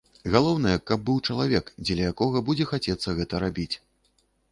[0.35, 3.71] Галоўнае, каб быў чалавек, дзеля якога будзе хацецца гэта рабіць.